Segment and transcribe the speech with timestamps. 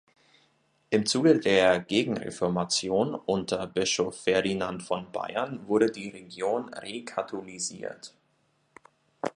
[0.89, 8.11] Im Zuge der Gegenreformation unter Bischof Ferdinand von Bayern wurde die Region rekatholisiert.